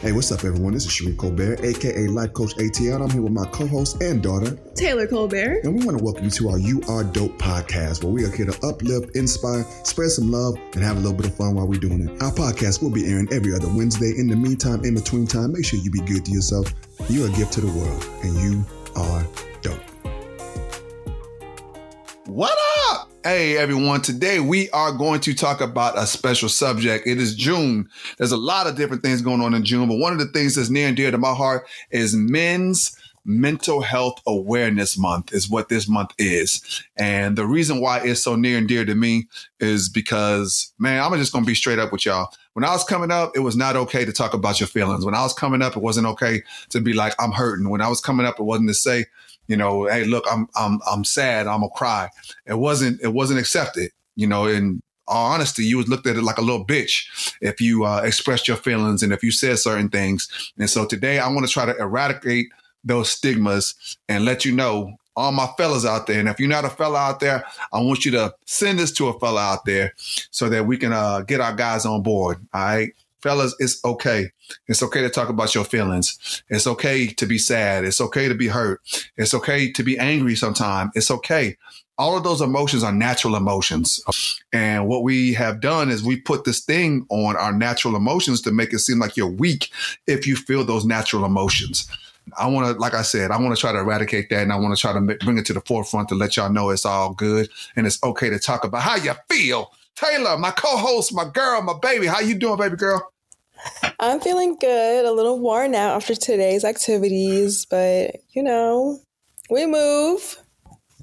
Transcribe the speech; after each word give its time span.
Hey, 0.00 0.12
what's 0.12 0.32
up, 0.32 0.44
everyone? 0.44 0.72
This 0.72 0.86
is 0.86 0.92
Sheree 0.92 1.14
Colbert, 1.18 1.62
aka 1.62 2.06
Life 2.06 2.32
Coach 2.32 2.54
ATL. 2.56 3.02
I'm 3.02 3.10
here 3.10 3.20
with 3.20 3.32
my 3.34 3.44
co-host 3.48 4.00
and 4.00 4.22
daughter, 4.22 4.56
Taylor 4.74 5.06
Colbert. 5.06 5.60
and 5.64 5.78
we 5.78 5.84
want 5.84 5.98
to 5.98 6.02
welcome 6.02 6.24
you 6.24 6.30
to 6.30 6.48
our 6.48 6.58
You 6.58 6.80
Are 6.88 7.04
Dope 7.04 7.36
podcast, 7.36 8.02
where 8.02 8.10
we 8.10 8.24
are 8.24 8.30
here 8.30 8.46
to 8.46 8.66
uplift, 8.66 9.14
inspire, 9.14 9.62
spread 9.84 10.10
some 10.10 10.30
love, 10.30 10.54
and 10.72 10.82
have 10.82 10.96
a 10.96 11.00
little 11.00 11.16
bit 11.16 11.26
of 11.26 11.34
fun 11.34 11.54
while 11.54 11.66
we're 11.66 11.78
doing 11.78 12.00
it. 12.08 12.22
Our 12.22 12.32
podcast 12.32 12.82
will 12.82 12.88
be 12.90 13.12
airing 13.12 13.28
every 13.30 13.54
other 13.54 13.68
Wednesday. 13.68 14.14
In 14.16 14.26
the 14.28 14.36
meantime, 14.36 14.82
in 14.86 14.94
between 14.94 15.26
time, 15.26 15.52
make 15.52 15.66
sure 15.66 15.78
you 15.78 15.90
be 15.90 16.00
good 16.00 16.24
to 16.24 16.30
yourself. 16.30 16.72
You're 17.10 17.28
a 17.28 17.32
gift 17.32 17.52
to 17.54 17.60
the 17.60 17.70
world, 17.78 18.06
and 18.22 18.34
you 18.40 18.64
are 18.96 19.26
dope. 19.60 19.82
What 22.24 22.56
up? 22.88 23.09
Hey 23.22 23.58
everyone, 23.58 24.00
today 24.00 24.40
we 24.40 24.70
are 24.70 24.92
going 24.92 25.20
to 25.20 25.34
talk 25.34 25.60
about 25.60 25.98
a 25.98 26.06
special 26.06 26.48
subject. 26.48 27.06
It 27.06 27.18
is 27.18 27.34
June. 27.34 27.86
There's 28.16 28.32
a 28.32 28.36
lot 28.38 28.66
of 28.66 28.76
different 28.76 29.02
things 29.02 29.20
going 29.20 29.42
on 29.42 29.52
in 29.52 29.62
June, 29.62 29.90
but 29.90 29.98
one 29.98 30.14
of 30.14 30.18
the 30.18 30.28
things 30.28 30.54
that's 30.54 30.70
near 30.70 30.88
and 30.88 30.96
dear 30.96 31.10
to 31.10 31.18
my 31.18 31.34
heart 31.34 31.68
is 31.90 32.16
men's 32.16 32.96
mental 33.26 33.82
health 33.82 34.22
awareness 34.26 34.96
month 34.96 35.34
is 35.34 35.50
what 35.50 35.68
this 35.68 35.86
month 35.86 36.12
is. 36.16 36.82
And 36.96 37.36
the 37.36 37.46
reason 37.46 37.82
why 37.82 38.00
it's 38.00 38.24
so 38.24 38.36
near 38.36 38.56
and 38.56 38.66
dear 38.66 38.86
to 38.86 38.94
me 38.94 39.28
is 39.60 39.90
because, 39.90 40.72
man, 40.78 41.02
I'm 41.02 41.14
just 41.18 41.30
going 41.30 41.44
to 41.44 41.48
be 41.48 41.54
straight 41.54 41.78
up 41.78 41.92
with 41.92 42.06
y'all. 42.06 42.32
When 42.54 42.64
I 42.64 42.72
was 42.72 42.84
coming 42.84 43.10
up, 43.10 43.32
it 43.36 43.40
was 43.40 43.54
not 43.54 43.76
okay 43.76 44.06
to 44.06 44.12
talk 44.12 44.32
about 44.32 44.60
your 44.60 44.66
feelings. 44.66 45.04
When 45.04 45.14
I 45.14 45.22
was 45.22 45.34
coming 45.34 45.60
up, 45.60 45.76
it 45.76 45.82
wasn't 45.82 46.06
okay 46.06 46.42
to 46.70 46.80
be 46.80 46.94
like, 46.94 47.12
I'm 47.18 47.32
hurting. 47.32 47.68
When 47.68 47.82
I 47.82 47.88
was 47.88 48.00
coming 48.00 48.24
up, 48.24 48.40
it 48.40 48.44
wasn't 48.44 48.68
to 48.68 48.74
say, 48.74 49.04
you 49.50 49.56
know, 49.56 49.86
hey, 49.86 50.04
look, 50.04 50.24
I'm 50.30 50.48
I'm 50.54 50.78
I'm 50.88 51.02
sad, 51.02 51.48
I'm 51.48 51.60
gonna 51.60 51.70
cry. 51.74 52.08
It 52.46 52.54
wasn't 52.54 53.00
it 53.02 53.08
wasn't 53.08 53.40
accepted, 53.40 53.90
you 54.14 54.28
know, 54.28 54.46
in 54.46 54.80
all 55.08 55.32
honesty, 55.32 55.64
you 55.64 55.76
was 55.76 55.88
looked 55.88 56.06
at 56.06 56.14
it 56.14 56.22
like 56.22 56.38
a 56.38 56.40
little 56.40 56.64
bitch 56.64 57.34
if 57.40 57.60
you 57.60 57.84
uh, 57.84 58.00
expressed 58.04 58.46
your 58.46 58.56
feelings 58.56 59.02
and 59.02 59.12
if 59.12 59.24
you 59.24 59.32
said 59.32 59.58
certain 59.58 59.88
things. 59.88 60.52
And 60.56 60.70
so 60.70 60.86
today 60.86 61.18
I 61.18 61.28
want 61.28 61.44
to 61.48 61.52
try 61.52 61.66
to 61.66 61.76
eradicate 61.78 62.46
those 62.84 63.10
stigmas 63.10 63.98
and 64.08 64.24
let 64.24 64.44
you 64.44 64.52
know 64.54 64.96
all 65.16 65.32
my 65.32 65.48
fellas 65.58 65.84
out 65.84 66.06
there. 66.06 66.20
And 66.20 66.28
if 66.28 66.38
you're 66.38 66.48
not 66.48 66.64
a 66.64 66.70
fella 66.70 67.00
out 67.00 67.18
there, 67.18 67.44
I 67.72 67.80
want 67.80 68.04
you 68.04 68.12
to 68.12 68.32
send 68.46 68.78
this 68.78 68.92
to 68.92 69.08
a 69.08 69.18
fella 69.18 69.40
out 69.40 69.64
there 69.64 69.94
so 70.30 70.48
that 70.48 70.64
we 70.64 70.76
can 70.76 70.92
uh, 70.92 71.22
get 71.22 71.40
our 71.40 71.56
guys 71.56 71.84
on 71.84 72.04
board. 72.04 72.38
All 72.54 72.60
right. 72.60 72.94
Fellas, 73.22 73.54
it's 73.58 73.84
okay. 73.84 74.30
It's 74.66 74.82
okay 74.82 75.02
to 75.02 75.10
talk 75.10 75.28
about 75.28 75.54
your 75.54 75.64
feelings. 75.64 76.42
It's 76.48 76.66
okay 76.66 77.08
to 77.08 77.26
be 77.26 77.38
sad. 77.38 77.84
It's 77.84 78.00
okay 78.00 78.28
to 78.28 78.34
be 78.34 78.48
hurt. 78.48 78.80
It's 79.16 79.34
okay 79.34 79.70
to 79.72 79.82
be 79.82 79.98
angry 79.98 80.36
sometimes. 80.36 80.92
It's 80.94 81.10
okay. 81.10 81.56
All 81.98 82.16
of 82.16 82.24
those 82.24 82.40
emotions 82.40 82.82
are 82.82 82.92
natural 82.92 83.36
emotions. 83.36 84.02
And 84.54 84.88
what 84.88 85.02
we 85.02 85.34
have 85.34 85.60
done 85.60 85.90
is 85.90 86.02
we 86.02 86.18
put 86.18 86.44
this 86.44 86.60
thing 86.60 87.06
on 87.10 87.36
our 87.36 87.52
natural 87.52 87.94
emotions 87.94 88.40
to 88.42 88.52
make 88.52 88.72
it 88.72 88.78
seem 88.78 88.98
like 88.98 89.18
you're 89.18 89.30
weak 89.30 89.70
if 90.06 90.26
you 90.26 90.34
feel 90.34 90.64
those 90.64 90.86
natural 90.86 91.26
emotions. 91.26 91.86
I 92.38 92.46
want 92.46 92.66
to, 92.66 92.80
like 92.80 92.94
I 92.94 93.02
said, 93.02 93.30
I 93.30 93.38
want 93.38 93.54
to 93.54 93.60
try 93.60 93.72
to 93.72 93.78
eradicate 93.78 94.30
that 94.30 94.42
and 94.42 94.52
I 94.52 94.56
want 94.56 94.74
to 94.74 94.80
try 94.80 94.92
to 94.92 95.00
bring 95.00 95.38
it 95.38 95.46
to 95.46 95.52
the 95.52 95.60
forefront 95.62 96.08
to 96.08 96.14
let 96.14 96.36
y'all 96.36 96.50
know 96.50 96.70
it's 96.70 96.86
all 96.86 97.12
good 97.12 97.50
and 97.76 97.86
it's 97.86 98.02
okay 98.02 98.30
to 98.30 98.38
talk 98.38 98.64
about 98.64 98.82
how 98.82 98.96
you 98.96 99.12
feel. 99.28 99.72
Taylor, 100.00 100.38
my 100.38 100.50
co-host, 100.50 101.14
my 101.14 101.28
girl, 101.28 101.60
my 101.62 101.74
baby, 101.80 102.06
how 102.06 102.20
you 102.20 102.34
doing, 102.34 102.58
baby 102.58 102.76
girl? 102.76 103.12
I'm 103.98 104.20
feeling 104.20 104.56
good, 104.58 105.04
a 105.04 105.12
little 105.12 105.38
worn 105.40 105.74
out 105.74 105.96
after 105.96 106.14
today's 106.14 106.64
activities, 106.64 107.66
but 107.66 108.16
you 108.30 108.42
know, 108.42 108.98
we 109.50 109.66
move. 109.66 110.38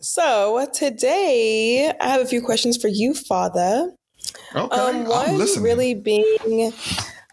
So 0.02 0.68
today 0.74 1.94
I 2.00 2.08
have 2.08 2.22
a 2.22 2.26
few 2.26 2.42
questions 2.42 2.76
for 2.78 2.88
you, 2.88 3.14
Father. 3.14 3.92
Okay, 4.56 4.82
Um, 4.82 5.12
I'm 5.12 5.38
listening. 5.38 5.64
really 5.66 5.94
being, 5.94 6.74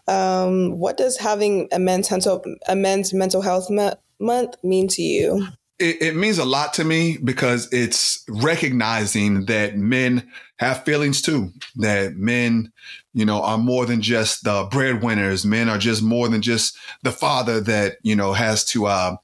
um, 0.07 0.77
what 0.77 0.97
does 0.97 1.17
having 1.17 1.67
a 1.71 1.79
men's 1.79 2.11
mental 2.11 2.43
a 2.67 2.75
men's 2.75 3.11
mental 3.11 3.41
health 3.41 3.71
mo- 3.71 3.95
month 4.19 4.55
mean 4.63 4.87
to 4.89 5.01
you? 5.01 5.47
It, 5.79 6.01
it 6.01 6.15
means 6.15 6.37
a 6.37 6.45
lot 6.45 6.73
to 6.75 6.83
me 6.83 7.17
because 7.17 7.71
it's 7.71 8.23
recognizing 8.29 9.45
that 9.45 9.77
men 9.77 10.29
have 10.57 10.85
feelings 10.85 11.21
too. 11.21 11.51
That 11.75 12.15
men, 12.15 12.71
you 13.13 13.25
know, 13.25 13.41
are 13.41 13.57
more 13.57 13.85
than 13.85 14.01
just 14.01 14.43
the 14.43 14.67
breadwinners. 14.71 15.45
Men 15.45 15.67
are 15.69 15.77
just 15.77 16.01
more 16.01 16.29
than 16.29 16.41
just 16.41 16.77
the 17.03 17.11
father 17.11 17.59
that 17.61 17.97
you 18.03 18.15
know 18.15 18.33
has 18.33 18.63
to, 18.65 18.85
uh, 18.85 19.17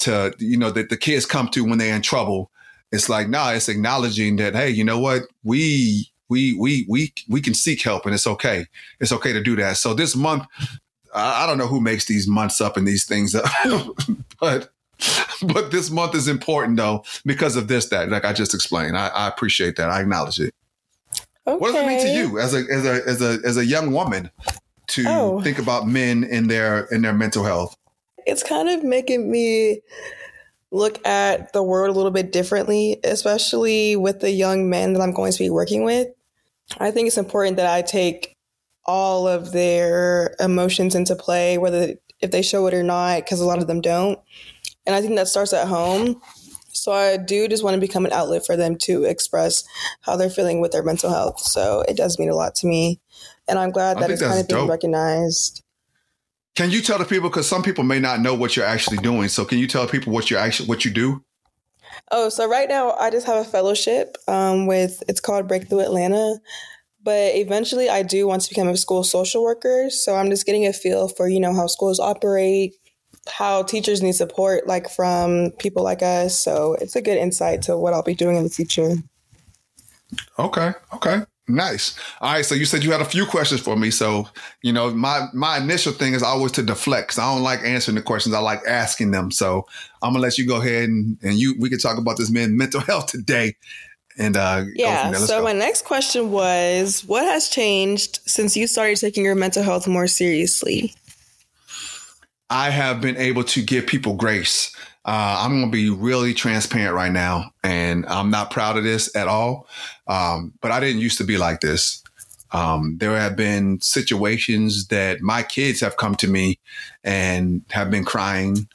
to 0.00 0.34
you 0.38 0.58
know, 0.58 0.70
that 0.70 0.90
the 0.90 0.96
kids 0.96 1.24
come 1.24 1.48
to 1.48 1.64
when 1.64 1.78
they're 1.78 1.96
in 1.96 2.02
trouble. 2.02 2.50
It's 2.92 3.08
like, 3.08 3.28
nah, 3.28 3.50
it's 3.50 3.68
acknowledging 3.68 4.36
that, 4.36 4.54
hey, 4.54 4.70
you 4.70 4.84
know 4.84 4.98
what, 4.98 5.22
we 5.44 6.10
we 6.28 6.54
we 6.54 6.84
we 6.88 7.12
we 7.28 7.40
can 7.40 7.54
seek 7.54 7.82
help 7.82 8.04
and 8.04 8.14
it's 8.14 8.26
okay. 8.26 8.66
It's 9.00 9.12
okay 9.12 9.32
to 9.32 9.42
do 9.42 9.56
that. 9.56 9.78
So 9.78 9.94
this 9.94 10.14
month, 10.14 10.44
I, 11.14 11.44
I 11.44 11.46
don't 11.46 11.58
know 11.58 11.66
who 11.66 11.80
makes 11.80 12.04
these 12.04 12.28
months 12.28 12.60
up 12.60 12.76
and 12.76 12.86
these 12.86 13.06
things 13.06 13.34
up, 13.34 13.46
but 14.40 14.70
but 15.42 15.70
this 15.70 15.90
month 15.90 16.14
is 16.14 16.28
important 16.28 16.76
though 16.76 17.04
because 17.24 17.56
of 17.56 17.68
this 17.68 17.88
that 17.90 18.08
like 18.08 18.24
I 18.24 18.32
just 18.32 18.54
explained. 18.54 18.96
I, 18.96 19.08
I 19.08 19.28
appreciate 19.28 19.76
that. 19.76 19.90
I 19.90 20.00
acknowledge 20.00 20.40
it. 20.40 20.54
Okay. 21.46 21.58
What 21.58 21.72
does 21.72 21.82
it 21.82 21.86
mean 21.86 22.00
to 22.00 22.08
you 22.08 22.38
as 22.38 22.54
a 22.54 22.64
as 22.70 22.84
a 22.84 23.06
as 23.06 23.22
a 23.22 23.38
as 23.46 23.56
a 23.56 23.64
young 23.64 23.92
woman 23.92 24.30
to 24.88 25.04
Oh. 25.06 25.40
think 25.42 25.58
about 25.58 25.86
men 25.86 26.24
in 26.24 26.48
their 26.48 26.86
in 26.86 27.02
their 27.02 27.12
mental 27.14 27.44
health? 27.44 27.76
it's 28.26 28.42
kind 28.42 28.68
of 28.68 28.82
making 28.82 29.30
me 29.30 29.80
look 30.72 31.04
at 31.06 31.52
the 31.52 31.62
world 31.62 31.94
a 31.94 31.96
little 31.96 32.10
bit 32.10 32.32
differently, 32.32 32.98
especially 33.04 33.94
with 33.94 34.18
the 34.18 34.32
young 34.32 34.68
men 34.68 34.92
that 34.92 35.00
I'm 35.00 35.12
going 35.12 35.30
to 35.30 35.38
be 35.38 35.48
working 35.48 35.84
with. 35.84 36.08
I 36.78 36.90
think 36.90 37.06
it's 37.06 37.18
important 37.18 37.56
that 37.58 37.72
I 37.72 37.82
take 37.82 38.34
all 38.84 39.28
of 39.28 39.52
their 39.52 40.34
emotions 40.40 40.96
into 40.96 41.14
play, 41.14 41.56
whether 41.56 41.94
if 42.20 42.32
they 42.32 42.42
show 42.42 42.66
it 42.66 42.74
or 42.74 42.82
not, 42.82 43.18
because 43.18 43.40
a 43.40 43.46
lot 43.46 43.58
of 43.58 43.68
them 43.68 43.80
don't. 43.80 44.18
And 44.86 44.94
I 44.94 45.00
think 45.00 45.16
that 45.16 45.28
starts 45.28 45.52
at 45.52 45.68
home. 45.68 46.20
So 46.72 46.92
I 46.92 47.16
do 47.16 47.48
just 47.48 47.64
want 47.64 47.74
to 47.74 47.80
become 47.80 48.06
an 48.06 48.12
outlet 48.12 48.44
for 48.44 48.56
them 48.56 48.76
to 48.82 49.04
express 49.04 49.64
how 50.02 50.16
they're 50.16 50.30
feeling 50.30 50.60
with 50.60 50.72
their 50.72 50.82
mental 50.82 51.10
health. 51.10 51.40
So 51.40 51.84
it 51.88 51.96
does 51.96 52.18
mean 52.18 52.30
a 52.30 52.34
lot 52.34 52.54
to 52.56 52.66
me. 52.66 53.00
And 53.48 53.58
I'm 53.58 53.70
glad 53.70 53.98
that 53.98 54.10
it's 54.10 54.22
kind 54.22 54.40
of 54.40 54.48
being 54.48 54.68
recognized. 54.68 55.62
Can 56.54 56.70
you 56.70 56.80
tell 56.80 56.98
the 56.98 57.04
people 57.04 57.28
because 57.28 57.48
some 57.48 57.62
people 57.62 57.84
may 57.84 58.00
not 58.00 58.20
know 58.20 58.34
what 58.34 58.56
you're 58.56 58.64
actually 58.64 58.96
doing? 58.98 59.28
So 59.28 59.44
can 59.44 59.58
you 59.58 59.66
tell 59.66 59.86
people 59.86 60.12
what 60.12 60.30
you 60.30 60.36
actually 60.36 60.68
what 60.68 60.84
you 60.84 60.90
do? 60.90 61.22
Oh, 62.10 62.28
so 62.28 62.48
right 62.48 62.68
now 62.68 62.92
I 62.92 63.10
just 63.10 63.26
have 63.26 63.44
a 63.44 63.48
fellowship 63.48 64.16
um, 64.28 64.66
with 64.66 65.02
it's 65.08 65.20
called 65.20 65.48
Breakthrough 65.48 65.80
Atlanta, 65.80 66.36
but 67.02 67.34
eventually 67.34 67.88
I 67.88 68.02
do 68.02 68.26
want 68.26 68.42
to 68.42 68.48
become 68.48 68.68
a 68.68 68.76
school 68.76 69.04
social 69.04 69.42
worker. 69.42 69.90
So 69.90 70.14
I'm 70.14 70.30
just 70.30 70.46
getting 70.46 70.66
a 70.66 70.72
feel 70.72 71.08
for 71.08 71.28
you 71.28 71.40
know 71.40 71.54
how 71.54 71.66
schools 71.66 72.00
operate, 72.00 72.74
how 73.28 73.62
teachers 73.62 74.02
need 74.02 74.12
support 74.14 74.66
like 74.66 74.88
from 74.88 75.50
people 75.58 75.82
like 75.82 76.02
us. 76.02 76.38
So 76.38 76.74
it's 76.80 76.96
a 76.96 77.02
good 77.02 77.18
insight 77.18 77.62
to 77.62 77.76
what 77.76 77.94
I'll 77.94 78.02
be 78.02 78.14
doing 78.14 78.36
in 78.36 78.44
the 78.44 78.50
future. 78.50 78.94
Okay. 80.38 80.72
Okay. 80.94 81.22
Nice. 81.48 81.96
All 82.20 82.32
right. 82.32 82.44
So 82.44 82.56
you 82.56 82.64
said 82.64 82.82
you 82.82 82.90
had 82.90 83.00
a 83.00 83.04
few 83.04 83.24
questions 83.24 83.60
for 83.60 83.76
me. 83.76 83.90
So, 83.92 84.28
you 84.62 84.72
know, 84.72 84.90
my 84.92 85.28
my 85.32 85.58
initial 85.58 85.92
thing 85.92 86.12
is 86.14 86.22
always 86.22 86.52
to 86.52 86.62
deflect. 86.62 87.08
'cause 87.10 87.18
I 87.18 87.32
don't 87.32 87.42
like 87.42 87.60
answering 87.62 87.94
the 87.94 88.02
questions. 88.02 88.34
I 88.34 88.40
like 88.40 88.62
asking 88.66 89.12
them. 89.12 89.30
So 89.30 89.64
I'm 90.02 90.12
gonna 90.12 90.22
let 90.22 90.38
you 90.38 90.46
go 90.46 90.60
ahead 90.60 90.88
and, 90.88 91.16
and 91.22 91.34
you 91.34 91.54
we 91.60 91.70
can 91.70 91.78
talk 91.78 91.98
about 91.98 92.16
this 92.16 92.30
man 92.30 92.56
mental 92.56 92.80
health 92.90 93.06
today. 93.06 93.54
And 94.18 94.36
uh 94.36 94.64
Yeah. 94.74 95.12
So 95.12 95.38
go. 95.38 95.44
my 95.44 95.52
next 95.52 95.84
question 95.84 96.32
was, 96.32 97.04
what 97.04 97.24
has 97.24 97.48
changed 97.48 98.18
since 98.26 98.56
you 98.56 98.66
started 98.66 98.96
taking 98.98 99.24
your 99.24 99.36
mental 99.36 99.62
health 99.62 99.86
more 99.86 100.08
seriously? 100.08 100.94
I 102.50 102.70
have 102.70 103.00
been 103.00 103.16
able 103.16 103.44
to 103.44 103.62
give 103.62 103.86
people 103.86 104.14
grace. 104.14 104.74
Uh, 105.04 105.36
I'm 105.40 105.50
going 105.52 105.70
to 105.70 105.70
be 105.70 105.90
really 105.90 106.34
transparent 106.34 106.94
right 106.94 107.12
now, 107.12 107.52
and 107.62 108.04
I'm 108.06 108.30
not 108.30 108.50
proud 108.50 108.76
of 108.76 108.84
this 108.84 109.14
at 109.14 109.28
all. 109.28 109.68
Um, 110.06 110.52
but 110.60 110.72
I 110.72 110.80
didn't 110.80 111.00
used 111.00 111.18
to 111.18 111.24
be 111.24 111.38
like 111.38 111.60
this. 111.60 112.02
Um, 112.52 112.96
there 112.98 113.16
have 113.16 113.36
been 113.36 113.80
situations 113.80 114.88
that 114.88 115.20
my 115.20 115.42
kids 115.42 115.80
have 115.80 115.96
come 115.96 116.14
to 116.16 116.28
me 116.28 116.58
and 117.04 117.62
have 117.70 117.90
been 117.90 118.04
crying, 118.04 118.68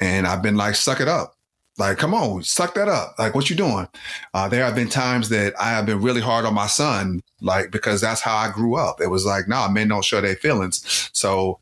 and 0.00 0.26
I've 0.26 0.42
been 0.42 0.56
like, 0.56 0.74
"Suck 0.74 1.00
it 1.00 1.08
up." 1.08 1.34
Like, 1.78 1.96
come 1.96 2.12
on, 2.12 2.42
suck 2.42 2.74
that 2.74 2.88
up. 2.88 3.14
Like, 3.18 3.34
what 3.36 3.48
you 3.48 3.54
doing? 3.54 3.86
Uh, 4.34 4.48
there 4.48 4.64
have 4.64 4.74
been 4.74 4.88
times 4.88 5.28
that 5.28 5.54
I 5.60 5.70
have 5.70 5.86
been 5.86 6.02
really 6.02 6.20
hard 6.20 6.44
on 6.44 6.52
my 6.52 6.66
son, 6.66 7.22
like, 7.40 7.70
because 7.70 8.00
that's 8.00 8.20
how 8.20 8.36
I 8.36 8.50
grew 8.50 8.74
up. 8.74 9.00
It 9.00 9.10
was 9.10 9.24
like, 9.24 9.46
nah, 9.46 9.68
men 9.68 9.88
don't 9.88 10.04
show 10.04 10.20
their 10.20 10.34
feelings. 10.34 11.08
So 11.12 11.60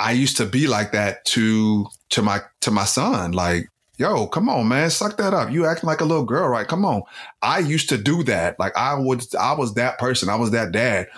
I 0.00 0.12
used 0.12 0.38
to 0.38 0.46
be 0.46 0.66
like 0.66 0.92
that 0.92 1.24
to 1.26 1.86
to 2.10 2.22
my 2.22 2.40
to 2.62 2.70
my 2.70 2.84
son. 2.84 3.32
Like, 3.32 3.68
yo, 3.98 4.26
come 4.26 4.48
on, 4.48 4.66
man, 4.66 4.88
suck 4.90 5.18
that 5.18 5.34
up. 5.34 5.50
You 5.50 5.66
acting 5.66 5.86
like 5.86 6.00
a 6.00 6.06
little 6.06 6.24
girl, 6.24 6.48
right? 6.48 6.66
Come 6.66 6.86
on. 6.86 7.02
I 7.42 7.58
used 7.58 7.90
to 7.90 7.98
do 7.98 8.22
that. 8.24 8.58
Like 8.58 8.76
I 8.76 8.94
would 8.94 9.22
I 9.36 9.52
was 9.52 9.74
that 9.74 9.98
person. 9.98 10.30
I 10.30 10.36
was 10.36 10.52
that 10.52 10.72
dad. 10.72 11.08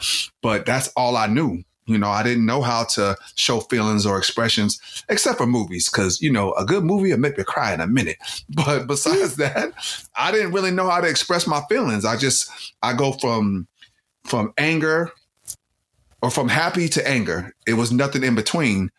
But 0.43 0.67
that's 0.67 0.88
all 0.96 1.17
I 1.17 1.29
knew. 1.29 1.62
You 1.87 1.99
know, 1.99 2.11
I 2.11 2.23
didn't 2.23 2.46
know 2.46 2.62
how 2.62 2.84
to 2.84 3.17
show 3.34 3.61
feelings 3.61 4.06
or 4.06 4.17
expressions 4.19 5.05
except 5.08 5.38
for 5.38 5.46
movies, 5.46 5.88
because 5.88 6.20
you 6.20 6.31
know, 6.31 6.52
a 6.55 6.64
good 6.64 6.85
movie 6.85 7.11
will 7.11 7.19
make 7.19 7.38
me 7.38 7.44
cry 7.44 7.73
in 7.75 7.81
a 7.81 7.87
minute. 7.87 8.17
But 8.49 8.87
besides 8.87 9.37
that, 9.37 9.73
I 10.17 10.31
didn't 10.32 10.52
really 10.52 10.70
know 10.70 10.88
how 10.88 11.00
to 11.00 11.08
express 11.08 11.46
my 11.46 11.62
feelings. 11.69 12.05
I 12.05 12.17
just 12.17 12.50
I 12.82 12.94
go 12.94 13.12
from 13.12 13.69
from 14.25 14.52
anger 14.58 15.12
or 16.23 16.31
from 16.31 16.49
happy 16.49 16.89
to 16.89 17.07
anger. 17.07 17.53
It 17.67 17.75
was 17.75 17.93
nothing 17.93 18.23
in 18.23 18.35
between, 18.35 18.91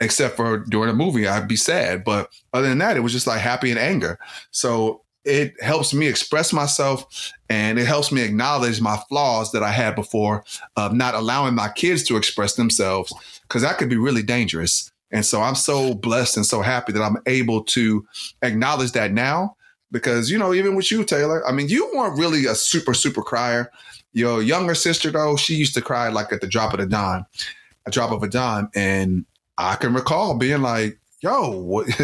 except 0.00 0.36
for 0.36 0.58
during 0.58 0.90
a 0.90 0.94
movie, 0.94 1.28
I'd 1.28 1.46
be 1.46 1.56
sad. 1.56 2.04
But 2.04 2.30
other 2.52 2.68
than 2.68 2.78
that, 2.78 2.96
it 2.96 3.00
was 3.00 3.12
just 3.12 3.26
like 3.26 3.40
happy 3.40 3.70
and 3.70 3.78
anger. 3.78 4.18
So 4.50 5.02
it 5.24 5.54
helps 5.62 5.92
me 5.92 6.06
express 6.06 6.52
myself 6.52 7.32
and 7.50 7.78
it 7.78 7.86
helps 7.86 8.10
me 8.10 8.22
acknowledge 8.22 8.80
my 8.80 8.96
flaws 9.08 9.52
that 9.52 9.62
I 9.62 9.70
had 9.70 9.94
before 9.94 10.44
of 10.76 10.94
not 10.94 11.14
allowing 11.14 11.54
my 11.54 11.68
kids 11.68 12.02
to 12.04 12.16
express 12.16 12.54
themselves 12.54 13.12
because 13.42 13.60
that 13.62 13.76
could 13.76 13.90
be 13.90 13.98
really 13.98 14.22
dangerous. 14.22 14.90
And 15.10 15.26
so 15.26 15.42
I'm 15.42 15.56
so 15.56 15.92
blessed 15.92 16.38
and 16.38 16.46
so 16.46 16.62
happy 16.62 16.92
that 16.92 17.02
I'm 17.02 17.18
able 17.26 17.64
to 17.64 18.06
acknowledge 18.42 18.92
that 18.92 19.12
now 19.12 19.56
because, 19.92 20.30
you 20.30 20.38
know, 20.38 20.54
even 20.54 20.74
with 20.74 20.90
you, 20.90 21.04
Taylor, 21.04 21.46
I 21.46 21.52
mean, 21.52 21.68
you 21.68 21.90
weren't 21.94 22.18
really 22.18 22.46
a 22.46 22.54
super, 22.54 22.94
super 22.94 23.22
crier. 23.22 23.70
Your 24.12 24.42
younger 24.42 24.74
sister, 24.74 25.10
though, 25.10 25.36
she 25.36 25.54
used 25.54 25.74
to 25.74 25.82
cry 25.82 26.08
like 26.08 26.32
at 26.32 26.40
the 26.40 26.46
drop 26.46 26.74
of 26.74 26.80
a 26.80 26.86
dime, 26.86 27.26
a 27.86 27.90
drop 27.90 28.10
of 28.10 28.22
a 28.22 28.28
dime. 28.28 28.68
And 28.74 29.24
I 29.58 29.76
can 29.76 29.94
recall 29.94 30.36
being 30.36 30.62
like, 30.62 30.98
yo, 31.20 31.50
what? 31.50 31.88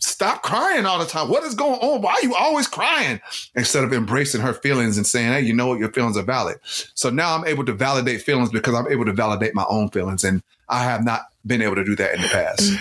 stop 0.00 0.42
crying 0.42 0.86
all 0.86 0.98
the 0.98 1.04
time. 1.04 1.28
What 1.28 1.44
is 1.44 1.54
going 1.54 1.78
on? 1.80 2.02
Why 2.02 2.12
are 2.14 2.22
you 2.22 2.34
always 2.34 2.66
crying? 2.66 3.20
Instead 3.54 3.84
of 3.84 3.92
embracing 3.92 4.40
her 4.40 4.54
feelings 4.54 4.96
and 4.96 5.06
saying, 5.06 5.32
hey, 5.32 5.40
you 5.42 5.54
know 5.54 5.66
what? 5.66 5.78
Your 5.78 5.92
feelings 5.92 6.16
are 6.16 6.22
valid. 6.22 6.58
So 6.62 7.10
now 7.10 7.36
I'm 7.36 7.46
able 7.46 7.64
to 7.66 7.72
validate 7.72 8.22
feelings 8.22 8.50
because 8.50 8.74
I'm 8.74 8.90
able 8.90 9.04
to 9.04 9.12
validate 9.12 9.54
my 9.54 9.66
own 9.68 9.90
feelings. 9.90 10.24
And 10.24 10.42
I 10.68 10.84
have 10.84 11.04
not 11.04 11.22
been 11.46 11.62
able 11.62 11.76
to 11.76 11.84
do 11.84 11.94
that 11.96 12.14
in 12.14 12.22
the 12.22 12.28
past. 12.28 12.72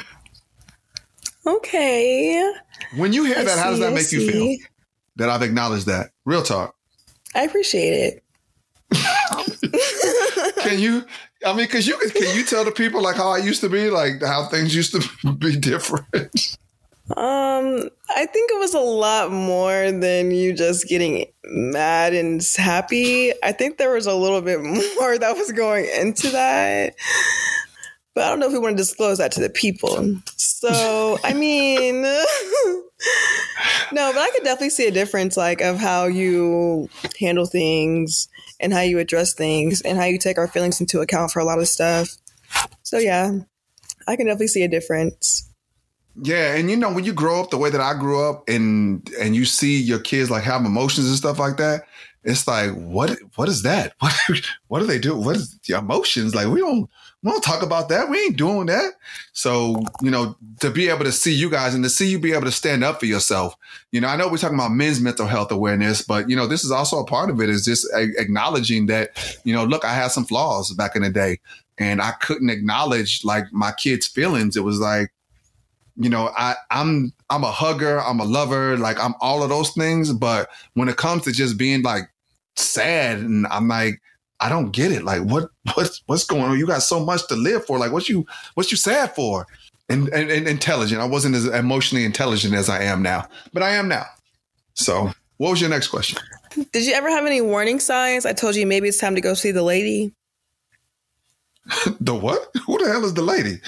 Okay. 1.45 2.53
When 2.95 3.13
you 3.13 3.25
hear 3.25 3.39
I 3.39 3.43
that, 3.43 3.59
how 3.59 3.69
does 3.69 3.77
see, 3.77 3.83
that 3.83 3.91
I 3.91 3.95
make 3.95 4.11
you 4.11 4.31
feel? 4.31 4.57
That 5.17 5.29
I've 5.29 5.41
acknowledged 5.41 5.85
that. 5.87 6.11
Real 6.25 6.43
talk. 6.43 6.75
I 7.35 7.43
appreciate 7.43 7.93
it. 7.93 8.23
Can 10.63 10.79
you? 10.79 11.05
I 11.45 11.53
mean, 11.53 11.65
because 11.65 11.87
you 11.87 11.97
can, 11.97 12.09
can 12.09 12.35
you 12.35 12.43
tell 12.43 12.65
the 12.65 12.71
people 12.71 13.01
like 13.01 13.15
how 13.15 13.29
I 13.29 13.37
used 13.37 13.61
to 13.61 13.69
be, 13.69 13.89
like 13.89 14.21
how 14.21 14.47
things 14.47 14.75
used 14.75 14.91
to 14.93 15.33
be 15.37 15.55
different? 15.55 16.57
Um, 17.17 17.89
I 18.15 18.27
think 18.27 18.51
it 18.51 18.59
was 18.59 18.75
a 18.75 18.79
lot 18.79 19.31
more 19.31 19.91
than 19.91 20.31
you 20.31 20.53
just 20.53 20.87
getting 20.87 21.25
mad 21.45 22.13
and 22.13 22.45
happy. 22.55 23.31
I 23.41 23.51
think 23.51 23.77
there 23.77 23.91
was 23.91 24.05
a 24.05 24.13
little 24.13 24.41
bit 24.41 24.61
more 24.99 25.17
that 25.17 25.35
was 25.35 25.51
going 25.51 25.87
into 25.97 26.29
that. 26.29 26.95
But 28.15 28.25
I 28.25 28.29
don't 28.29 28.39
know 28.39 28.47
if 28.47 28.53
we 28.53 28.59
want 28.59 28.75
to 28.77 28.83
disclose 28.83 29.19
that 29.19 29.31
to 29.33 29.41
the 29.41 29.49
people. 29.49 30.19
So, 30.35 31.17
I 31.23 31.33
mean, 31.33 32.01
no, 33.91 34.11
but 34.13 34.17
I 34.17 34.29
could 34.33 34.43
definitely 34.43 34.71
see 34.71 34.87
a 34.87 34.91
difference, 34.91 35.37
like, 35.37 35.61
of 35.61 35.77
how 35.77 36.05
you 36.05 36.89
handle 37.19 37.45
things 37.45 38.27
and 38.59 38.73
how 38.73 38.81
you 38.81 38.99
address 38.99 39.33
things 39.33 39.81
and 39.81 39.97
how 39.97 40.05
you 40.05 40.17
take 40.17 40.37
our 40.37 40.47
feelings 40.47 40.81
into 40.81 40.99
account 40.99 41.31
for 41.31 41.39
a 41.39 41.45
lot 41.45 41.59
of 41.59 41.67
stuff. 41.67 42.09
So, 42.83 42.97
yeah, 42.97 43.31
I 44.07 44.15
can 44.15 44.25
definitely 44.25 44.47
see 44.47 44.63
a 44.63 44.67
difference. 44.67 45.49
Yeah, 46.21 46.55
and 46.55 46.69
you 46.69 46.75
know 46.75 46.91
when 46.91 47.05
you 47.05 47.13
grow 47.13 47.39
up 47.39 47.49
the 47.49 47.57
way 47.57 47.69
that 47.69 47.79
I 47.79 47.93
grew 47.93 48.27
up, 48.27 48.49
and 48.49 49.07
and 49.19 49.35
you 49.35 49.45
see 49.45 49.79
your 49.79 49.99
kids 49.99 50.29
like 50.29 50.43
have 50.43 50.65
emotions 50.65 51.07
and 51.07 51.15
stuff 51.15 51.39
like 51.39 51.57
that, 51.57 51.83
it's 52.23 52.47
like 52.47 52.71
what 52.71 53.17
what 53.35 53.47
is 53.47 53.63
that? 53.63 53.93
What 53.99 54.13
what 54.67 54.79
do 54.79 54.85
they 54.85 54.99
do? 54.99 55.15
What 55.15 55.37
is 55.37 55.57
emotions? 55.69 56.35
Like 56.35 56.47
we 56.47 56.59
don't 56.59 56.89
we 57.21 57.31
don't 57.31 57.43
talk 57.43 57.61
about 57.61 57.89
that. 57.89 58.09
We 58.09 58.17
ain't 58.19 58.37
doing 58.37 58.67
that. 58.67 58.93
So 59.33 59.83
you 60.01 60.11
know 60.11 60.35
to 60.61 60.71
be 60.71 60.89
able 60.89 61.05
to 61.05 61.11
see 61.11 61.33
you 61.33 61.49
guys 61.49 61.73
and 61.73 61.83
to 61.83 61.89
see 61.89 62.09
you 62.09 62.19
be 62.19 62.33
able 62.33 62.45
to 62.45 62.51
stand 62.51 62.83
up 62.83 62.99
for 62.99 63.05
yourself. 63.05 63.55
You 63.91 64.01
know 64.01 64.07
I 64.07 64.15
know 64.15 64.29
we're 64.29 64.37
talking 64.37 64.57
about 64.57 64.71
men's 64.71 65.01
mental 65.01 65.27
health 65.27 65.51
awareness, 65.51 66.01
but 66.01 66.29
you 66.29 66.35
know 66.35 66.47
this 66.47 66.63
is 66.63 66.71
also 66.71 66.99
a 66.99 67.05
part 67.05 67.29
of 67.29 67.41
it 67.41 67.49
is 67.49 67.65
just 67.65 67.87
acknowledging 67.93 68.87
that 68.87 69.39
you 69.43 69.53
know 69.53 69.63
look 69.65 69.85
I 69.85 69.93
had 69.93 70.09
some 70.11 70.25
flaws 70.25 70.73
back 70.73 70.95
in 70.95 71.01
the 71.01 71.09
day, 71.09 71.39
and 71.77 72.01
I 72.01 72.11
couldn't 72.11 72.49
acknowledge 72.49 73.23
like 73.25 73.51
my 73.51 73.71
kids' 73.71 74.07
feelings. 74.07 74.55
It 74.55 74.63
was 74.63 74.79
like 74.79 75.11
you 75.99 76.09
know, 76.09 76.31
I, 76.35 76.55
I'm 76.71 77.13
I'm 77.29 77.43
a 77.43 77.51
hugger, 77.51 78.01
I'm 78.01 78.21
a 78.21 78.23
lover, 78.23 78.77
like 78.77 78.97
I'm 79.03 79.13
all 79.19 79.43
of 79.43 79.49
those 79.49 79.71
things. 79.71 80.13
But 80.13 80.49
when 80.73 80.87
it 80.87 80.95
comes 80.95 81.23
to 81.23 81.31
just 81.31 81.57
being 81.57 81.83
like 81.83 82.09
sad, 82.55 83.19
and 83.19 83.45
I'm 83.47 83.67
like, 83.67 84.01
I 84.39 84.49
don't 84.49 84.71
get 84.71 84.91
it. 84.91 85.03
Like, 85.03 85.21
what 85.21 85.49
what's 85.73 86.01
what's 86.05 86.25
going 86.25 86.43
on? 86.43 86.57
You 86.57 86.67
got 86.67 86.83
so 86.83 87.03
much 87.03 87.27
to 87.27 87.35
live 87.35 87.65
for. 87.65 87.77
Like, 87.77 87.91
what 87.91 88.09
you 88.09 88.25
what 88.55 88.71
you 88.71 88.77
sad 88.77 89.13
for? 89.15 89.45
And, 89.89 90.07
and 90.09 90.29
and 90.29 90.47
intelligent. 90.47 91.01
I 91.01 91.05
wasn't 91.05 91.35
as 91.35 91.45
emotionally 91.47 92.05
intelligent 92.05 92.53
as 92.53 92.69
I 92.69 92.83
am 92.83 93.01
now, 93.01 93.27
but 93.53 93.63
I 93.63 93.71
am 93.71 93.87
now. 93.87 94.05
So, 94.75 95.11
what 95.37 95.49
was 95.49 95.61
your 95.61 95.69
next 95.71 95.87
question? 95.87 96.19
Did 96.71 96.85
you 96.85 96.93
ever 96.93 97.09
have 97.09 97.25
any 97.25 97.41
warning 97.41 97.79
signs? 97.79 98.25
I 98.25 98.33
told 98.33 98.55
you 98.55 98.67
maybe 98.67 98.87
it's 98.87 98.99
time 98.99 99.15
to 99.15 99.21
go 99.21 99.33
see 99.33 99.51
the 99.51 99.63
lady. 99.63 100.13
The 101.99 102.15
what? 102.15 102.49
Who 102.65 102.83
the 102.83 102.89
hell 102.91 103.05
is 103.05 103.13
the 103.13 103.21
lady? 103.21 103.59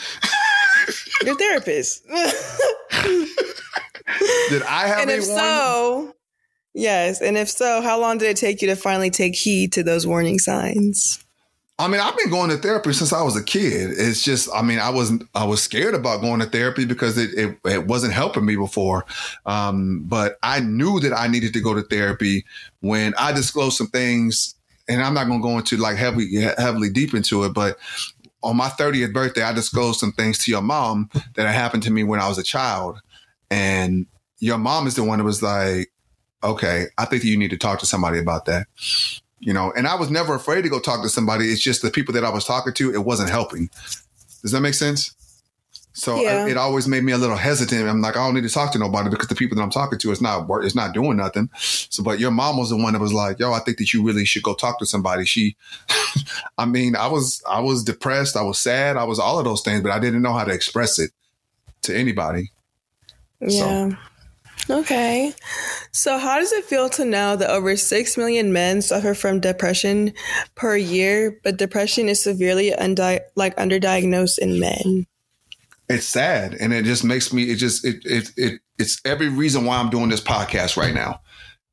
Your 1.23 1.35
therapist. 1.37 2.03
Did 4.49 4.63
I 4.63 4.87
have 4.87 5.01
and 5.01 5.09
a 5.11 5.17
if 5.17 5.27
warning? 5.27 5.37
so, 5.37 6.15
yes. 6.73 7.21
And 7.21 7.37
if 7.37 7.49
so, 7.49 7.81
how 7.81 7.99
long 7.99 8.17
did 8.17 8.29
it 8.29 8.37
take 8.37 8.61
you 8.61 8.67
to 8.67 8.75
finally 8.75 9.09
take 9.09 9.35
heed 9.35 9.73
to 9.73 9.83
those 9.83 10.05
warning 10.05 10.39
signs? 10.39 11.23
I 11.81 11.87
mean, 11.87 11.99
I've 11.99 12.15
been 12.15 12.29
going 12.29 12.51
to 12.51 12.57
therapy 12.57 12.93
since 12.93 13.11
I 13.11 13.23
was 13.23 13.35
a 13.35 13.43
kid. 13.43 13.91
It's 13.97 14.21
just, 14.21 14.47
I 14.53 14.61
mean, 14.61 14.77
I 14.77 14.91
wasn't, 14.91 15.23
I 15.33 15.45
was 15.45 15.63
scared 15.63 15.95
about 15.95 16.21
going 16.21 16.39
to 16.39 16.45
therapy 16.45 16.85
because 16.85 17.17
it, 17.17 17.33
it, 17.33 17.57
it 17.65 17.87
wasn't 17.87 18.13
helping 18.13 18.45
me 18.45 18.55
before. 18.55 19.03
Um, 19.47 20.03
but 20.05 20.37
I 20.43 20.59
knew 20.59 20.99
that 20.99 21.11
I 21.11 21.27
needed 21.27 21.53
to 21.53 21.59
go 21.59 21.73
to 21.73 21.81
therapy 21.81 22.45
when 22.81 23.15
I 23.17 23.31
disclosed 23.31 23.77
some 23.77 23.87
things 23.87 24.53
and 24.87 25.01
I'm 25.01 25.15
not 25.15 25.25
going 25.25 25.41
to 25.41 25.43
go 25.43 25.57
into 25.57 25.77
like 25.77 25.97
heavily, 25.97 26.29
heavily 26.57 26.91
deep 26.91 27.15
into 27.15 27.45
it, 27.45 27.53
but 27.55 27.79
on 28.43 28.57
my 28.57 28.67
30th 28.69 29.13
birthday, 29.13 29.43
I 29.43 29.53
disclosed 29.53 29.99
some 29.99 30.11
things 30.11 30.37
to 30.39 30.51
your 30.51 30.61
mom 30.61 31.09
that 31.35 31.51
happened 31.51 31.83
to 31.83 31.91
me 31.91 32.03
when 32.03 32.19
I 32.19 32.27
was 32.27 32.37
a 32.37 32.43
child. 32.43 33.01
And 33.49 34.05
your 34.39 34.57
mom 34.57 34.87
is 34.87 34.95
the 34.95 35.03
one 35.03 35.19
that 35.19 35.25
was 35.25 35.41
like, 35.41 35.91
okay, 36.43 36.85
I 36.97 37.05
think 37.05 37.23
you 37.23 37.37
need 37.37 37.51
to 37.51 37.57
talk 37.57 37.79
to 37.79 37.85
somebody 37.85 38.19
about 38.19 38.45
that 38.45 38.67
you 39.41 39.53
know, 39.53 39.73
and 39.75 39.87
I 39.87 39.95
was 39.95 40.09
never 40.09 40.35
afraid 40.35 40.61
to 40.61 40.69
go 40.69 40.79
talk 40.79 41.01
to 41.01 41.09
somebody. 41.09 41.45
It's 41.45 41.61
just 41.61 41.81
the 41.81 41.89
people 41.89 42.13
that 42.13 42.23
I 42.23 42.29
was 42.29 42.45
talking 42.45 42.73
to, 42.73 42.93
it 42.93 42.99
wasn't 42.99 43.31
helping. 43.31 43.69
Does 44.43 44.51
that 44.51 44.61
make 44.61 44.75
sense? 44.75 45.15
So 45.93 46.21
Yeah. 46.21 46.47
it 46.47 46.57
always 46.57 46.87
made 46.87 47.03
me 47.03 47.11
a 47.11 47.17
little 47.17 47.35
hesitant. 47.35 47.89
I'm 47.89 48.01
like, 48.01 48.15
I 48.15 48.23
don't 48.23 48.35
need 48.35 48.43
to 48.47 48.53
talk 48.53 48.71
to 48.73 48.79
nobody 48.79 49.09
because 49.09 49.27
the 49.27 49.35
people 49.35 49.57
that 49.57 49.63
I'm 49.63 49.71
talking 49.71 49.97
to, 49.97 50.11
it's 50.11 50.21
not 50.21 50.47
it's 50.63 50.75
not 50.75 50.93
doing 50.93 51.17
nothing. 51.17 51.49
So, 51.57 52.03
but 52.03 52.19
your 52.19 52.31
mom 52.31 52.57
was 52.57 52.69
the 52.69 52.77
one 52.77 52.93
that 52.93 53.01
was 53.01 53.13
like, 53.13 53.39
yo, 53.39 53.51
I 53.51 53.59
think 53.59 53.77
that 53.79 53.91
you 53.93 54.03
really 54.03 54.25
should 54.25 54.43
go 54.43 54.53
talk 54.53 54.77
to 54.79 54.85
somebody. 54.85 55.25
She, 55.25 55.57
I 56.59 56.65
mean, 56.65 56.95
I 56.95 57.07
was, 57.07 57.41
I 57.49 57.59
was 57.59 57.83
depressed. 57.83 58.37
I 58.37 58.43
was 58.43 58.59
sad. 58.59 58.95
I 58.95 59.03
was 59.03 59.19
all 59.19 59.39
of 59.39 59.45
those 59.45 59.63
things, 59.63 59.81
but 59.81 59.91
I 59.91 59.99
didn't 59.99 60.21
know 60.21 60.33
how 60.33 60.43
to 60.43 60.53
express 60.53 60.99
it 60.99 61.11
to 61.81 61.97
anybody. 61.97 62.51
Yeah. 63.39 63.95
Okay. 64.69 65.33
So, 65.91 66.17
how 66.17 66.39
does 66.39 66.51
it 66.51 66.65
feel 66.65 66.89
to 66.89 67.05
know 67.05 67.35
that 67.35 67.49
over 67.49 67.75
6 67.75 68.17
million 68.17 68.53
men 68.53 68.81
suffer 68.81 69.13
from 69.13 69.39
depression 69.39 70.13
per 70.55 70.77
year, 70.77 71.39
but 71.43 71.57
depression 71.57 72.07
is 72.07 72.23
severely 72.23 72.73
undi- 72.73 73.19
like 73.35 73.55
underdiagnosed 73.57 74.39
in 74.39 74.59
men? 74.59 75.07
it's 75.93 76.05
sad 76.05 76.53
and 76.53 76.73
it 76.73 76.85
just 76.85 77.03
makes 77.03 77.33
me 77.33 77.43
it 77.43 77.55
just 77.55 77.85
it 77.85 77.97
it, 78.05 78.31
it 78.37 78.61
it's 78.77 79.01
every 79.05 79.29
reason 79.29 79.65
why 79.65 79.77
i'm 79.77 79.89
doing 79.89 80.09
this 80.09 80.21
podcast 80.21 80.77
right 80.77 80.93
now. 80.93 81.19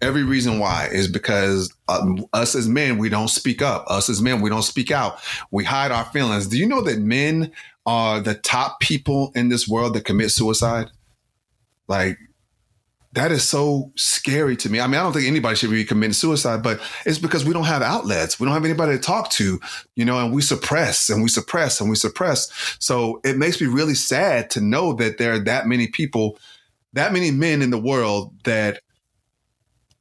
Every 0.01 0.23
reason 0.23 0.61
why 0.61 0.89
is 0.93 1.09
because 1.09 1.75
um, 1.89 2.25
us 2.33 2.55
as 2.55 2.69
men 2.69 2.99
we 2.99 3.09
don't 3.09 3.27
speak 3.27 3.63
up. 3.63 3.85
Us 3.89 4.09
as 4.09 4.23
men 4.23 4.41
we 4.41 4.49
don't 4.49 4.63
speak 4.63 4.93
out. 4.93 5.19
We 5.51 5.65
hide 5.65 5.91
our 5.91 6.05
feelings. 6.05 6.47
Do 6.47 6.57
you 6.57 6.69
know 6.69 6.83
that 6.83 7.01
men 7.01 7.51
are 7.85 8.21
the 8.21 8.35
top 8.35 8.79
people 8.79 9.33
in 9.35 9.49
this 9.49 9.67
world 9.67 9.95
that 9.95 10.05
commit 10.05 10.31
suicide? 10.31 10.93
Like 11.89 12.17
that 13.13 13.33
is 13.33 13.49
so 13.49 13.91
scary 13.97 14.57
to 14.57 14.69
me. 14.69 14.81
I 14.81 14.87
mean, 14.87 14.97
I 14.97 15.03
don't 15.03 15.13
think 15.15 15.27
anybody 15.27 15.57
should 15.57 15.71
be 15.71 15.85
committing 15.85 16.13
suicide, 16.13 16.63
but 16.63 16.81
it's 17.07 17.19
because 17.19 17.45
we 17.45 17.55
don't 17.55 17.65
have 17.65 17.81
outlets. 17.83 18.39
We 18.39 18.45
don't 18.45 18.55
have 18.55 18.65
anybody 18.65 18.93
to 18.93 19.03
talk 19.03 19.31
to, 19.33 19.59
you 19.97 20.05
know, 20.05 20.19
and 20.23 20.33
we 20.35 20.43
suppress 20.43 21.09
and 21.09 21.23
we 21.23 21.29
suppress 21.29 21.81
and 21.81 21.89
we 21.89 21.97
suppress. 21.97 22.77
So 22.79 23.21
it 23.25 23.39
makes 23.39 23.61
me 23.61 23.67
really 23.67 23.95
sad 23.95 24.51
to 24.51 24.61
know 24.61 24.93
that 24.95 25.17
there 25.19 25.33
are 25.33 25.39
that 25.41 25.67
many 25.67 25.87
people, 25.89 26.39
that 26.93 27.13
many 27.13 27.31
men 27.31 27.63
in 27.63 27.71
the 27.71 27.79
world 27.81 28.35
that 28.45 28.83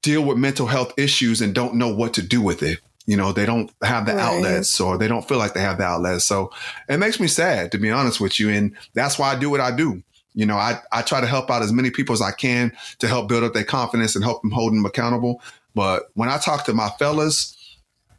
deal 0.01 0.23
with 0.23 0.37
mental 0.37 0.67
health 0.67 0.93
issues 0.97 1.41
and 1.41 1.55
don't 1.55 1.75
know 1.75 1.93
what 1.93 2.13
to 2.15 2.21
do 2.21 2.41
with 2.41 2.61
it. 2.61 2.79
You 3.05 3.15
know, 3.15 3.31
they 3.31 3.45
don't 3.45 3.71
have 3.83 4.05
the 4.05 4.13
Right. 4.15 4.21
outlets 4.21 4.79
or 4.81 4.97
they 4.97 5.07
don't 5.07 5.27
feel 5.27 5.37
like 5.37 5.53
they 5.53 5.61
have 5.61 5.77
the 5.77 5.85
outlets. 5.85 6.25
So 6.25 6.51
it 6.89 6.97
makes 6.97 7.21
me 7.21 7.27
sad, 7.27 7.71
to 7.71 7.77
be 7.77 7.89
honest 7.89 8.19
with 8.19 8.37
you. 8.37 8.49
And 8.49 8.75
that's 8.93 9.17
why 9.17 9.31
I 9.31 9.35
do 9.39 9.49
what 9.49 9.61
I 9.61 9.71
do. 9.71 10.03
You 10.37 10.45
know, 10.45 10.55
I, 10.55 10.79
I 10.91 11.01
try 11.01 11.19
to 11.19 11.27
help 11.27 11.49
out 11.49 11.63
as 11.63 11.73
many 11.73 11.89
people 11.89 12.13
as 12.13 12.21
I 12.21 12.31
can 12.31 12.71
to 12.99 13.07
help 13.07 13.27
build 13.27 13.43
up 13.43 13.53
their 13.53 13.63
confidence 13.63 14.15
and 14.15 14.23
help 14.23 14.43
them 14.43 14.51
hold 14.51 14.71
them 14.71 14.85
accountable. 14.85 15.41
But 15.73 16.03
when 16.13 16.29
I 16.29 16.37
talk 16.37 16.63
to 16.65 16.73
my 16.73 16.89
fellas, 16.99 17.57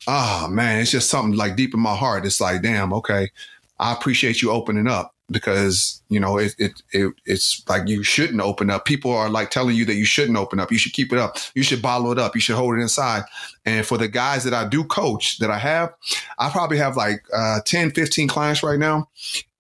oh 0.08 0.48
man, 0.50 0.80
it's 0.80 0.90
just 0.90 1.10
something 1.10 1.37
like 1.38 1.54
deep 1.56 1.75
in 1.75 1.80
my 1.80 1.94
heart. 1.94 2.26
It's 2.26 2.40
like, 2.40 2.60
damn, 2.62 2.92
okay, 2.92 3.30
I 3.78 3.92
appreciate 3.92 4.42
you 4.42 4.50
opening 4.50 4.88
up. 4.88 5.14
because 5.30 6.02
you 6.08 6.18
know 6.18 6.38
it, 6.38 6.54
it 6.58 6.82
it 6.92 7.12
it's 7.26 7.62
like 7.68 7.87
you 7.87 8.02
shouldn't 8.02 8.40
open 8.40 8.70
up. 8.70 8.84
People 8.84 9.12
are 9.12 9.28
like 9.28 9.50
telling 9.50 9.76
you 9.76 9.84
that 9.84 9.94
you 9.94 10.04
shouldn't 10.04 10.38
open 10.38 10.58
up. 10.58 10.72
You 10.72 10.78
should 10.78 10.92
keep 10.94 11.12
it 11.12 11.18
up. 11.18 11.37
You 11.54 11.62
should 11.62 11.82
bottle 11.82 12.10
it 12.12 12.18
up. 12.18 12.34
You 12.34 12.40
should 12.40 12.56
hold 12.56 12.75
it 12.76 12.80
inside. 12.80 13.25
And 13.66 13.84
for 13.87 13.98
the 13.98 14.08
guys 14.08 14.44
that 14.44 14.54
I 14.54 14.66
do 14.66 14.84
coach 14.84 15.38
that 15.38 15.50
I 15.50 15.58
have, 15.58 15.92
I 16.38 16.48
probably 16.50 16.78
have 16.78 16.96
like 16.96 17.25
uh, 17.32 17.60
10, 17.64 17.90
15 17.90 18.28
clients 18.28 18.62
right 18.62 18.78
now. 18.78 19.08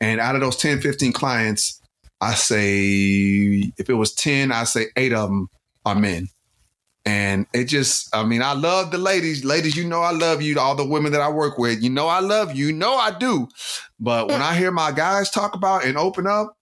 And 0.00 0.20
out 0.20 0.34
of 0.34 0.40
those 0.40 0.56
10, 0.56 0.80
15 0.80 1.12
clients, 1.12 1.77
I 2.20 2.34
say 2.34 3.72
if 3.78 3.88
it 3.88 3.94
was 3.94 4.12
10, 4.14 4.52
I 4.52 4.64
say 4.64 4.86
eight 4.96 5.12
of 5.12 5.28
them 5.28 5.48
are 5.84 5.94
men. 5.94 6.28
And 7.04 7.46
it 7.54 7.64
just, 7.64 8.14
I 8.14 8.24
mean, 8.24 8.42
I 8.42 8.52
love 8.52 8.90
the 8.90 8.98
ladies. 8.98 9.44
Ladies, 9.44 9.76
you 9.76 9.88
know 9.88 10.02
I 10.02 10.10
love 10.10 10.42
you. 10.42 10.58
All 10.58 10.74
the 10.74 10.84
women 10.86 11.12
that 11.12 11.22
I 11.22 11.30
work 11.30 11.56
with, 11.56 11.82
you 11.82 11.88
know 11.88 12.06
I 12.06 12.20
love 12.20 12.54
you. 12.54 12.66
You 12.66 12.72
know 12.74 12.96
I 12.96 13.16
do. 13.16 13.48
But 13.98 14.28
when 14.28 14.42
I 14.42 14.54
hear 14.54 14.70
my 14.70 14.92
guys 14.92 15.30
talk 15.30 15.54
about 15.54 15.84
and 15.84 15.96
open 15.96 16.26
up, 16.26 16.56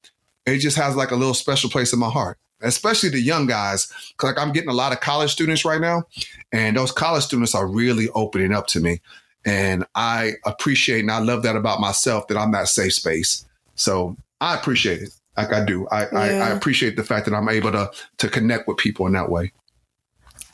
it 0.47 0.59
just 0.59 0.77
has 0.77 0.95
like 0.95 1.11
a 1.11 1.17
little 1.17 1.35
special 1.35 1.69
place 1.69 1.93
in 1.93 1.99
my 1.99 2.09
heart, 2.09 2.39
especially 2.63 3.09
the 3.09 3.21
young 3.21 3.47
guys. 3.47 3.87
Cause 4.17 4.31
like 4.31 4.39
I'm 4.39 4.53
getting 4.53 4.71
a 4.71 4.75
lot 4.75 4.93
of 4.93 5.01
college 5.01 5.33
students 5.33 5.65
right 5.65 5.81
now, 5.81 6.05
and 6.53 6.77
those 6.77 6.93
college 6.93 7.25
students 7.25 7.55
are 7.55 7.67
really 7.67 8.09
opening 8.11 8.53
up 8.53 8.69
to 8.69 8.81
me. 8.81 9.01
And 9.45 9.85
I 9.95 10.35
appreciate 10.45 11.01
and 11.01 11.11
I 11.11 11.19
love 11.19 11.43
that 11.43 11.57
about 11.57 11.81
myself 11.81 12.29
that 12.29 12.37
I'm 12.37 12.53
that 12.53 12.69
safe 12.69 12.95
space. 12.95 13.45
So 13.75 14.17
I 14.41 14.55
appreciate 14.55 15.03
it. 15.03 15.11
Like 15.37 15.53
I 15.53 15.65
do. 15.65 15.87
I, 15.89 16.03
yeah. 16.03 16.09
I, 16.13 16.29
I 16.29 16.49
appreciate 16.51 16.97
the 16.97 17.05
fact 17.05 17.27
that 17.27 17.35
I'm 17.35 17.49
able 17.49 17.73
to 17.73 17.91
to 18.19 18.29
connect 18.29 18.69
with 18.69 18.79
people 18.79 19.07
in 19.07 19.13
that 19.13 19.31
way. 19.31 19.53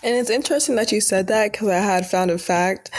And 0.04 0.16
it's 0.16 0.30
interesting 0.30 0.74
that 0.76 0.90
you 0.90 1.00
said 1.00 1.28
that 1.28 1.52
because 1.52 1.68
I 1.68 1.78
had 1.78 2.10
found 2.10 2.32
a 2.32 2.38
fact 2.38 2.90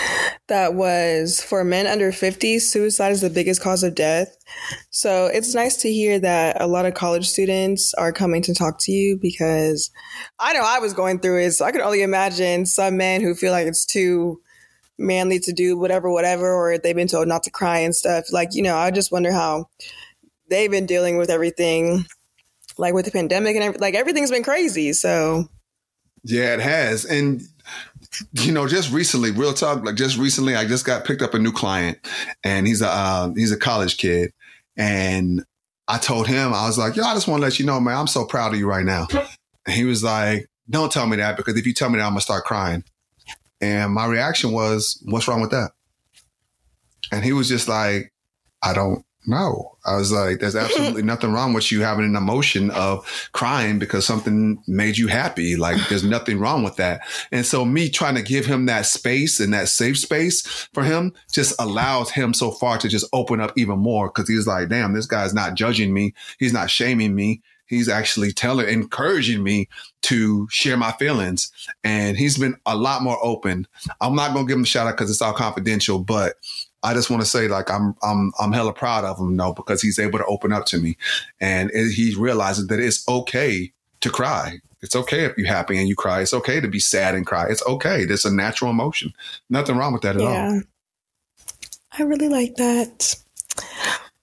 that 0.48 0.74
was 0.74 1.42
for 1.42 1.66
men 1.66 1.86
under 1.86 2.14
50, 2.14 2.60
suicide 2.60 3.12
is 3.12 3.20
the 3.20 3.30
biggest 3.30 3.62
cause 3.62 3.84
of 3.84 3.94
death. 3.94 4.38
So 4.90 5.26
it's 5.26 5.54
nice 5.54 5.76
to 5.78 5.92
hear 5.92 6.18
that 6.20 6.62
a 6.62 6.68
lot 6.68 6.86
of 6.86 6.94
college 6.94 7.28
students 7.28 7.94
are 7.96 8.14
coming 8.14 8.42
to 8.44 8.54
talk 8.54 8.80
to 8.82 8.94
you 8.94 9.18
because 9.22 9.92
I 10.40 10.54
know 10.54 10.64
I 10.64 10.80
was 10.80 10.94
going 10.94 11.20
through 11.20 11.42
it. 11.42 11.52
So 11.52 11.66
I 11.66 11.74
can 11.74 11.82
only 11.82 12.04
imagine 12.04 12.66
some 12.66 12.96
men 12.96 13.22
who 13.22 13.36
feel 13.36 13.52
like 13.52 13.68
it's 13.68 13.86
too 13.86 14.42
manly 14.98 15.40
to 15.40 15.52
do 15.52 15.78
whatever, 15.78 16.10
whatever, 16.10 16.54
or 16.54 16.78
they've 16.78 16.96
been 16.96 17.10
told 17.10 17.28
not 17.28 17.44
to 17.44 17.52
cry 17.52 17.80
and 17.80 17.94
stuff. 17.94 18.32
Like, 18.32 18.50
you 18.54 18.62
know, 18.62 18.78
I 18.78 18.92
just 18.92 19.12
wonder 19.12 19.34
how 19.34 19.70
they've 20.50 20.72
been 20.72 20.86
dealing 20.86 21.18
with 21.18 21.30
everything, 21.30 22.06
like 22.78 22.94
with 22.94 23.06
the 23.06 23.12
pandemic 23.12 23.56
and 23.56 23.80
like 23.80 23.96
everything's 23.96 24.32
been 24.32 24.44
crazy. 24.44 24.94
So 24.94 25.50
yeah, 26.24 26.54
it 26.54 26.60
has. 26.60 27.06
And 27.06 27.42
you 28.34 28.52
know, 28.52 28.68
just 28.68 28.92
recently, 28.92 29.32
real 29.32 29.54
talk, 29.54 29.84
like 29.84 29.96
just 29.96 30.18
recently, 30.18 30.56
I 30.56 30.66
just 30.66 30.86
got 30.86 31.06
picked 31.06 31.22
up 31.22 31.34
a 31.34 31.40
new 31.40 31.52
client, 31.52 31.98
and 32.44 32.68
he's 32.68 32.82
a 32.82 32.88
uh, 32.88 33.34
he's 33.36 33.52
a 33.52 33.58
college 33.58 33.98
kid, 33.98 34.34
and 34.78 35.44
I 35.88 35.98
told 35.98 36.28
him 36.28 36.54
I 36.54 36.68
was 36.68 36.78
like, 36.78 36.96
yo, 36.96 37.04
I 37.04 37.14
just 37.14 37.28
want 37.28 37.42
to 37.42 37.44
let 37.44 37.60
you 37.60 37.66
know, 37.66 37.80
man, 37.80 37.98
I'm 37.98 38.08
so 38.08 38.26
proud 38.26 38.54
of 38.54 38.60
you 38.60 38.68
right 38.68 38.86
now. 38.86 39.08
And 39.66 39.76
he 39.76 39.86
was 39.86 40.04
like, 40.04 40.50
don't 40.70 40.92
tell 40.92 41.08
me 41.08 41.18
that 41.18 41.38
because 41.38 41.58
if 41.58 41.66
you 41.66 41.74
tell 41.74 41.90
me 41.90 41.98
that, 41.98 42.06
I'm 42.06 42.12
gonna 42.12 42.22
start 42.22 42.46
crying. 42.46 42.84
And 43.62 43.94
my 43.94 44.06
reaction 44.06 44.52
was, 44.52 45.02
what's 45.06 45.28
wrong 45.28 45.42
with 45.42 45.52
that? 45.52 45.72
And 47.12 47.24
he 47.24 47.34
was 47.34 47.48
just 47.48 47.68
like, 47.68 48.14
I 48.62 48.74
don't 48.74 49.06
no, 49.26 49.78
I 49.86 49.96
was 49.96 50.12
like, 50.12 50.40
there's 50.40 50.56
absolutely 50.56 51.02
nothing 51.04 51.32
wrong 51.32 51.54
with 51.54 51.72
you 51.72 51.82
having 51.82 52.06
an 52.06 52.16
emotion 52.16 52.72
of 52.72 53.30
crying 53.32 53.80
because 53.80 54.06
something 54.06 54.62
made 54.68 54.98
you 54.98 55.08
happy. 55.08 55.56
Like, 55.56 55.78
there's 55.90 56.04
nothing 56.04 56.40
wrong 56.40 56.64
with 56.64 56.76
that. 56.78 57.02
And 57.32 57.46
so, 57.46 57.66
me 57.66 57.90
trying 57.90 58.16
to 58.16 58.22
give 58.22 58.46
him 58.46 58.66
that 58.66 58.86
space 58.86 59.40
and 59.40 59.54
that 59.54 59.70
safe 59.70 59.98
space 59.98 60.42
for 60.74 60.84
him 60.84 61.14
just 61.32 61.60
allows 61.60 62.12
him 62.12 62.34
so 62.34 62.52
far 62.52 62.78
to 62.78 62.90
just 62.90 63.08
open 63.14 63.40
up 63.40 63.54
even 63.58 63.80
more 63.80 64.08
because 64.08 64.28
he's 64.28 64.48
like, 64.48 64.70
damn, 64.70 64.94
this 64.94 65.06
guy's 65.06 65.34
not 65.34 65.56
judging 65.56 65.94
me. 65.94 66.14
He's 66.40 66.54
not 66.54 66.70
shaming 66.70 67.16
me. 67.16 67.42
He's 67.66 67.90
actually 67.90 68.32
telling, 68.32 68.68
encouraging 68.68 69.42
me 69.42 69.68
to 70.04 70.48
share 70.52 70.78
my 70.78 70.92
feelings. 70.94 71.52
And 71.84 72.18
he's 72.18 72.38
been 72.38 72.56
a 72.66 72.76
lot 72.76 73.02
more 73.02 73.18
open. 73.24 73.68
I'm 74.02 74.16
not 74.16 74.34
going 74.34 74.46
to 74.46 74.50
give 74.50 74.58
him 74.58 74.64
a 74.64 74.68
shout 74.68 74.86
out 74.86 74.98
because 74.98 75.10
it's 75.10 75.22
all 75.22 75.34
confidential, 75.34 76.00
but 76.00 76.36
I 76.84 76.94
just 76.94 77.10
want 77.10 77.22
to 77.22 77.28
say 77.28 77.48
like 77.48 77.72
I'm 77.72 77.96
I'm 78.04 78.32
I'm 78.40 78.52
hella 78.52 78.74
proud 78.74 79.06
of 79.06 79.18
him, 79.18 79.36
though 79.38 79.54
because 79.54 79.82
he's 79.82 80.00
able 80.00 80.20
to 80.20 80.26
open 80.26 80.52
up 80.52 80.66
to 80.68 80.78
me, 80.78 80.98
and 81.40 81.72
it, 81.74 81.94
he 81.94 82.14
realizes 82.16 82.68
that 82.68 82.80
it's 82.80 83.08
okay 83.08 83.72
to 84.02 84.10
cry. 84.10 84.60
It's 84.82 84.98
okay 84.98 85.24
if 85.24 85.38
you're 85.38 85.48
happy 85.48 85.78
and 85.78 85.88
you 85.88 85.96
cry. 85.96 86.22
It's 86.22 86.34
okay 86.34 86.60
to 86.60 86.68
be 86.68 86.80
sad 86.80 87.16
and 87.16 87.26
cry. 87.26 87.48
It's 87.50 87.66
okay. 87.66 88.02
It's 88.02 88.26
a 88.26 88.34
natural 88.34 88.70
emotion. 88.70 89.14
Nothing 89.50 89.78
wrong 89.78 89.94
with 89.94 90.02
that 90.02 90.18
at 90.18 90.22
yeah. 90.22 90.50
all. 90.50 90.62
I 91.98 92.04
really 92.04 92.28
like 92.28 92.56
that. 92.56 93.16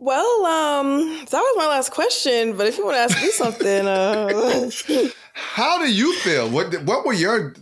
Well, 0.01 0.47
um, 0.47 1.27
that 1.27 1.41
was 1.41 1.55
my 1.59 1.67
last 1.67 1.91
question. 1.93 2.57
But 2.57 2.67
if 2.67 2.79
you 2.79 2.87
want 2.87 2.97
to 2.97 3.01
ask 3.01 3.23
me 3.23 3.31
something, 3.33 3.87
uh... 3.87 4.71
how 5.35 5.79
do 5.79 5.93
you 5.93 6.15
feel? 6.17 6.49
What 6.49 6.75
what 6.85 7.05
were 7.05 7.13
your 7.13 7.55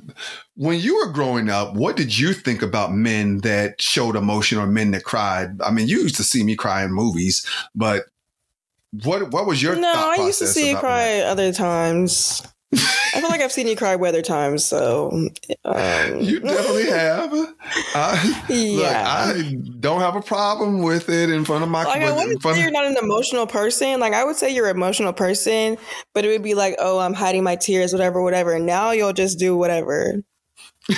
when 0.54 0.78
you 0.78 0.96
were 0.96 1.12
growing 1.12 1.50
up, 1.50 1.74
what 1.74 1.96
did 1.96 2.16
you 2.16 2.32
think 2.32 2.62
about 2.62 2.92
men 2.92 3.38
that 3.38 3.82
showed 3.82 4.14
emotion 4.14 4.58
or 4.58 4.68
men 4.68 4.92
that 4.92 5.02
cried? 5.02 5.60
I 5.62 5.72
mean, 5.72 5.88
you 5.88 6.00
used 6.00 6.16
to 6.16 6.24
see 6.24 6.44
me 6.44 6.54
cry 6.54 6.84
in 6.84 6.92
movies, 6.92 7.44
but 7.74 8.04
what 9.02 9.32
what 9.32 9.46
was 9.46 9.60
your 9.60 9.74
no? 9.74 9.92
I 9.92 10.24
used 10.24 10.38
to 10.38 10.46
see 10.46 10.70
you 10.70 10.76
cry 10.76 11.18
that? 11.18 11.26
other 11.26 11.52
times. 11.52 12.46
I 12.70 13.20
feel 13.20 13.30
like 13.30 13.40
I've 13.40 13.52
seen 13.52 13.66
you 13.66 13.76
cry 13.76 13.96
weather 13.96 14.20
times, 14.20 14.64
so 14.64 15.10
um. 15.64 16.20
you 16.20 16.40
definitely 16.40 16.86
have. 16.86 17.32
I, 17.94 18.44
yeah, 18.50 19.24
look, 19.26 19.36
I 19.36 19.56
don't 19.80 20.00
have 20.00 20.16
a 20.16 20.20
problem 20.20 20.82
with 20.82 21.08
it 21.08 21.30
in 21.30 21.46
front 21.46 21.64
of 21.64 21.70
my. 21.70 21.84
Like 21.84 22.02
I 22.02 22.14
wouldn't 22.14 22.42
say 22.42 22.60
you're 22.60 22.70
not 22.70 22.84
an 22.84 22.96
emotional 22.98 23.46
person. 23.46 24.00
Like 24.00 24.12
I 24.12 24.22
would 24.24 24.36
say 24.36 24.54
you're 24.54 24.68
an 24.68 24.76
emotional 24.76 25.14
person, 25.14 25.78
but 26.12 26.26
it 26.26 26.28
would 26.28 26.42
be 26.42 26.54
like, 26.54 26.76
oh, 26.78 26.98
I'm 26.98 27.14
hiding 27.14 27.42
my 27.42 27.56
tears, 27.56 27.92
whatever, 27.92 28.22
whatever. 28.22 28.52
And 28.52 28.66
now 28.66 28.90
you'll 28.90 29.14
just 29.14 29.38
do 29.38 29.56
whatever. 29.56 30.22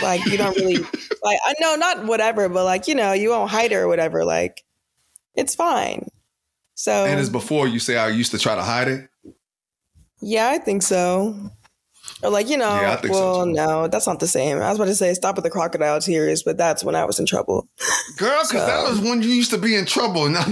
Like 0.02 0.24
you 0.26 0.36
don't 0.36 0.56
really 0.56 0.78
like 1.22 1.38
I 1.44 1.54
know 1.60 1.76
not 1.76 2.04
whatever, 2.04 2.48
but 2.48 2.64
like, 2.64 2.88
you 2.88 2.96
know, 2.96 3.12
you 3.12 3.30
won't 3.30 3.50
hide 3.50 3.70
it 3.70 3.76
or 3.76 3.86
whatever. 3.86 4.24
Like 4.24 4.64
it's 5.36 5.54
fine. 5.54 6.08
So 6.74 7.04
And 7.04 7.20
it's 7.20 7.28
before 7.28 7.68
you 7.68 7.78
say 7.78 7.96
I 7.96 8.08
used 8.08 8.32
to 8.32 8.38
try 8.38 8.56
to 8.56 8.62
hide 8.62 8.88
it? 8.88 9.08
Yeah, 10.20 10.48
I 10.48 10.58
think 10.58 10.82
so. 10.82 11.50
Or 12.22 12.30
like, 12.30 12.48
you 12.48 12.56
know, 12.56 12.80
yeah, 12.80 13.00
well, 13.08 13.44
so 13.44 13.44
no, 13.44 13.88
that's 13.88 14.06
not 14.06 14.20
the 14.20 14.26
same. 14.26 14.58
I 14.58 14.68
was 14.68 14.76
about 14.76 14.86
to 14.86 14.94
say 14.94 15.14
stop 15.14 15.36
with 15.36 15.44
the 15.44 15.50
crocodile 15.50 16.00
tears, 16.00 16.42
but 16.42 16.56
that's 16.56 16.84
when 16.84 16.94
I 16.94 17.04
was 17.04 17.18
in 17.18 17.26
trouble. 17.26 17.68
Girl, 18.16 18.38
because 18.42 18.50
so. 18.50 18.66
that 18.66 18.88
was 18.88 19.00
when 19.00 19.22
you 19.22 19.30
used 19.30 19.50
to 19.52 19.58
be 19.58 19.74
in 19.74 19.86
trouble. 19.86 20.28
Now, 20.28 20.44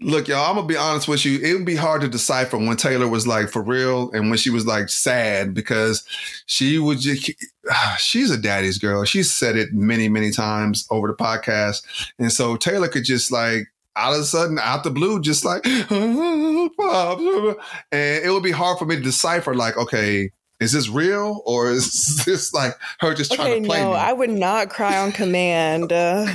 look, 0.00 0.26
y'all, 0.28 0.48
I'm 0.48 0.56
gonna 0.56 0.66
be 0.66 0.76
honest 0.76 1.06
with 1.06 1.24
you. 1.24 1.38
It 1.38 1.54
would 1.54 1.64
be 1.64 1.76
hard 1.76 2.00
to 2.00 2.08
decipher 2.08 2.58
when 2.58 2.76
Taylor 2.76 3.08
was 3.08 3.26
like 3.26 3.50
for 3.50 3.62
real 3.62 4.10
and 4.12 4.30
when 4.30 4.38
she 4.38 4.50
was 4.50 4.66
like 4.66 4.88
sad 4.88 5.54
because 5.54 6.04
she 6.46 6.78
would 6.78 6.98
just 6.98 7.30
ah, 7.70 7.96
she's 7.98 8.30
a 8.30 8.38
daddy's 8.38 8.78
girl. 8.78 9.04
She's 9.04 9.32
said 9.32 9.56
it 9.56 9.72
many, 9.72 10.08
many 10.08 10.32
times 10.32 10.86
over 10.90 11.06
the 11.06 11.14
podcast. 11.14 11.82
And 12.18 12.32
so 12.32 12.56
Taylor 12.56 12.88
could 12.88 13.04
just 13.04 13.30
like 13.30 13.68
all 13.96 14.14
of 14.14 14.20
a 14.20 14.24
sudden, 14.24 14.58
out 14.58 14.84
the 14.84 14.90
blue, 14.90 15.20
just 15.20 15.44
like, 15.44 15.66
and 15.66 16.70
it 17.92 18.32
would 18.32 18.42
be 18.42 18.50
hard 18.50 18.78
for 18.78 18.86
me 18.86 18.96
to 18.96 19.02
decipher, 19.02 19.54
like, 19.54 19.76
okay, 19.76 20.30
is 20.60 20.72
this 20.72 20.88
real 20.88 21.42
or 21.46 21.70
is 21.70 22.22
this 22.26 22.52
like 22.52 22.78
her 23.00 23.14
just 23.14 23.32
okay, 23.32 23.42
trying 23.42 23.62
to 23.62 23.68
play 23.68 23.82
no, 23.82 23.90
me? 23.90 23.96
I 23.96 24.12
would 24.12 24.30
not 24.30 24.68
cry 24.68 24.98
on 24.98 25.10
command. 25.10 25.92
Uh, 25.92 26.26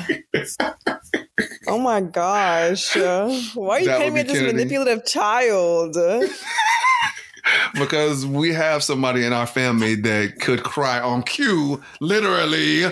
oh 1.68 1.78
my 1.78 2.02
gosh. 2.02 2.98
Uh, 2.98 3.30
why 3.54 3.78
are 3.78 3.80
you 3.82 3.90
painting 3.90 4.14
me 4.14 4.24
this 4.24 4.42
manipulative 4.42 5.06
child? 5.06 5.96
because 7.76 8.26
we 8.26 8.54
have 8.54 8.84
somebody 8.84 9.24
in 9.24 9.32
our 9.32 9.48
family 9.48 9.96
that 9.96 10.40
could 10.42 10.64
cry 10.64 11.00
on 11.00 11.22
cue, 11.22 11.82
literally, 12.02 12.86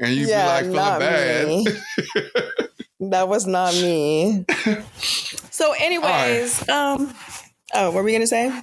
and 0.00 0.14
you'd 0.14 0.28
yeah, 0.28 0.62
be 0.62 0.68
like 0.68 0.98
feeling 0.98 1.64
bad. 1.64 3.10
that 3.12 3.28
was 3.28 3.46
not 3.46 3.74
me. 3.74 4.46
So, 5.50 5.74
anyways, 5.78 6.64
right. 6.66 6.70
um, 6.70 7.14
oh, 7.74 7.86
what 7.86 7.94
were 7.96 8.02
we 8.04 8.12
gonna 8.12 8.26
say? 8.26 8.62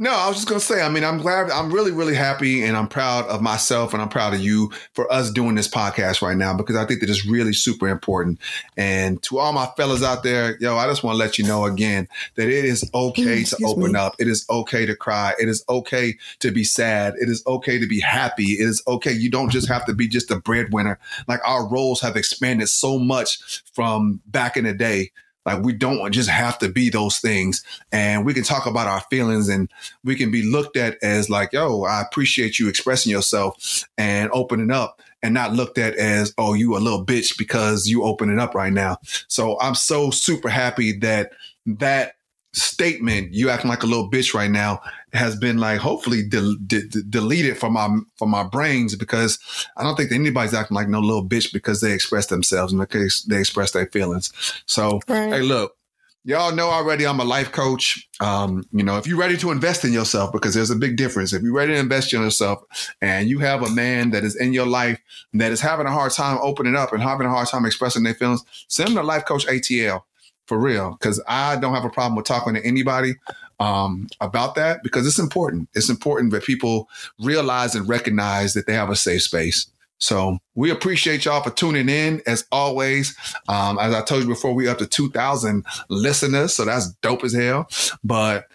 No, 0.00 0.12
I 0.12 0.28
was 0.28 0.36
just 0.36 0.48
gonna 0.48 0.60
say. 0.60 0.80
I 0.80 0.88
mean, 0.88 1.02
I'm 1.02 1.18
glad. 1.18 1.50
I'm 1.50 1.72
really, 1.72 1.90
really 1.90 2.14
happy, 2.14 2.62
and 2.62 2.76
I'm 2.76 2.86
proud 2.86 3.26
of 3.26 3.42
myself, 3.42 3.92
and 3.92 4.00
I'm 4.00 4.08
proud 4.08 4.32
of 4.32 4.38
you 4.38 4.70
for 4.92 5.12
us 5.12 5.28
doing 5.28 5.56
this 5.56 5.66
podcast 5.66 6.22
right 6.22 6.36
now 6.36 6.54
because 6.56 6.76
I 6.76 6.86
think 6.86 7.00
that 7.00 7.10
it's 7.10 7.26
really 7.26 7.52
super 7.52 7.88
important. 7.88 8.38
And 8.76 9.20
to 9.24 9.40
all 9.40 9.52
my 9.52 9.66
fellas 9.76 10.04
out 10.04 10.22
there, 10.22 10.56
yo, 10.60 10.76
I 10.76 10.86
just 10.86 11.02
want 11.02 11.14
to 11.14 11.18
let 11.18 11.36
you 11.36 11.44
know 11.44 11.64
again 11.64 12.06
that 12.36 12.46
it 12.46 12.64
is 12.64 12.88
okay 12.94 13.42
to 13.42 13.56
open 13.64 13.92
me. 13.94 13.98
up. 13.98 14.14
It 14.20 14.28
is 14.28 14.46
okay 14.48 14.86
to 14.86 14.94
cry. 14.94 15.34
It 15.40 15.48
is 15.48 15.64
okay 15.68 16.16
to 16.38 16.52
be 16.52 16.62
sad. 16.62 17.14
It 17.20 17.28
is 17.28 17.42
okay 17.48 17.80
to 17.80 17.86
be 17.88 17.98
happy. 17.98 18.52
It 18.52 18.68
is 18.68 18.80
okay. 18.86 19.12
You 19.12 19.30
don't 19.30 19.50
just 19.50 19.66
have 19.66 19.84
to 19.86 19.94
be 19.94 20.06
just 20.06 20.30
a 20.30 20.38
breadwinner. 20.38 21.00
Like 21.26 21.40
our 21.44 21.68
roles 21.68 22.00
have 22.02 22.16
expanded 22.16 22.68
so 22.68 23.00
much 23.00 23.64
from 23.72 24.20
back 24.26 24.56
in 24.56 24.62
the 24.62 24.74
day 24.74 25.10
like 25.48 25.62
we 25.62 25.72
don't 25.72 26.12
just 26.12 26.28
have 26.28 26.58
to 26.58 26.68
be 26.68 26.90
those 26.90 27.18
things. 27.18 27.64
And 27.90 28.26
we 28.26 28.34
can 28.34 28.44
talk 28.44 28.66
about 28.66 28.86
our 28.86 29.00
feelings 29.08 29.48
and 29.48 29.70
we 30.04 30.14
can 30.14 30.30
be 30.30 30.42
looked 30.42 30.76
at 30.76 30.98
as 31.02 31.30
like, 31.30 31.54
yo, 31.54 31.84
I 31.84 32.02
appreciate 32.02 32.58
you 32.58 32.68
expressing 32.68 33.10
yourself 33.10 33.84
and 33.96 34.30
opening 34.32 34.70
up 34.70 35.00
and 35.22 35.32
not 35.32 35.54
looked 35.54 35.78
at 35.78 35.94
as, 35.96 36.34
oh, 36.36 36.52
you 36.52 36.76
a 36.76 36.78
little 36.78 37.04
bitch 37.04 37.38
because 37.38 37.88
you 37.88 38.04
opening 38.04 38.38
up 38.38 38.54
right 38.54 38.72
now. 38.72 38.98
So 39.28 39.58
I'm 39.60 39.74
so 39.74 40.10
super 40.10 40.50
happy 40.50 40.92
that 40.98 41.32
that 41.64 42.16
statement, 42.52 43.32
you 43.34 43.50
acting 43.50 43.68
like 43.70 43.82
a 43.82 43.86
little 43.86 44.10
bitch 44.10 44.34
right 44.34 44.50
now, 44.50 44.80
has 45.12 45.36
been 45.36 45.58
like 45.58 45.80
hopefully 45.80 46.22
de- 46.26 46.56
de- 46.66 46.86
de- 46.88 47.02
deleted 47.02 47.58
from 47.58 47.74
my 47.74 47.88
from 48.16 48.30
my 48.30 48.42
brains 48.42 48.94
because 48.96 49.38
I 49.76 49.82
don't 49.82 49.96
think 49.96 50.12
anybody's 50.12 50.54
acting 50.54 50.74
like 50.74 50.88
no 50.88 51.00
little 51.00 51.26
bitch 51.26 51.52
because 51.52 51.80
they 51.80 51.92
express 51.92 52.26
themselves 52.26 52.72
and 52.72 52.80
because 52.80 53.22
they 53.24 53.38
express 53.38 53.72
their 53.72 53.86
feelings. 53.86 54.32
So 54.66 55.00
Right. 55.08 55.32
hey, 55.32 55.40
look, 55.42 55.76
y'all 56.24 56.54
know 56.54 56.68
already 56.68 57.06
I'm 57.06 57.20
a 57.20 57.24
life 57.24 57.52
coach. 57.52 58.06
Um, 58.20 58.64
you 58.72 58.82
know, 58.82 58.96
if 58.96 59.06
you're 59.06 59.18
ready 59.18 59.36
to 59.38 59.50
invest 59.50 59.84
in 59.84 59.92
yourself, 59.92 60.32
because 60.32 60.54
there's 60.54 60.70
a 60.70 60.76
big 60.76 60.96
difference. 60.96 61.32
If 61.32 61.42
you're 61.42 61.52
ready 61.54 61.72
to 61.74 61.78
invest 61.78 62.12
in 62.12 62.20
yourself 62.22 62.60
and 63.00 63.28
you 63.28 63.38
have 63.38 63.62
a 63.62 63.70
man 63.70 64.10
that 64.10 64.24
is 64.24 64.36
in 64.36 64.52
your 64.52 64.66
life 64.66 64.98
that 65.34 65.52
is 65.52 65.60
having 65.60 65.86
a 65.86 65.92
hard 65.92 66.12
time 66.12 66.38
opening 66.42 66.76
up 66.76 66.92
and 66.92 67.02
having 67.02 67.26
a 67.26 67.30
hard 67.30 67.48
time 67.48 67.64
expressing 67.64 68.02
their 68.02 68.14
feelings, 68.14 68.42
send 68.68 68.88
them 68.88 68.96
to 68.96 69.02
Life 69.02 69.24
Coach 69.24 69.46
ATL 69.46 70.02
for 70.48 70.58
real. 70.58 70.92
Because 70.92 71.22
I 71.28 71.56
don't 71.56 71.74
have 71.74 71.84
a 71.84 71.90
problem 71.90 72.16
with 72.16 72.26
talking 72.26 72.54
to 72.54 72.64
anybody 72.64 73.14
um, 73.60 74.08
about 74.20 74.54
that 74.56 74.82
because 74.82 75.06
it's 75.06 75.18
important. 75.18 75.68
It's 75.74 75.90
important 75.90 76.32
that 76.32 76.44
people 76.44 76.88
realize 77.20 77.74
and 77.74 77.88
recognize 77.88 78.54
that 78.54 78.66
they 78.66 78.74
have 78.74 78.90
a 78.90 78.96
safe 78.96 79.22
space. 79.22 79.70
So 79.98 80.38
we 80.54 80.70
appreciate 80.70 81.24
y'all 81.24 81.42
for 81.42 81.50
tuning 81.50 81.88
in 81.88 82.22
as 82.26 82.46
always. 82.52 83.16
Um, 83.48 83.78
as 83.78 83.92
I 83.92 84.02
told 84.02 84.22
you 84.22 84.28
before, 84.28 84.54
we 84.54 84.68
up 84.68 84.78
to 84.78 84.86
2,000 84.86 85.64
listeners. 85.88 86.54
So 86.54 86.64
that's 86.64 86.92
dope 87.02 87.24
as 87.24 87.34
hell. 87.34 87.68
But 88.04 88.46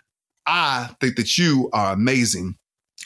I 0.46 0.90
think 1.00 1.18
that 1.18 1.38
you 1.38 1.70
are 1.74 1.94
amazing. 1.94 2.56